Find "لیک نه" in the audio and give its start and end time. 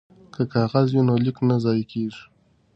1.23-1.55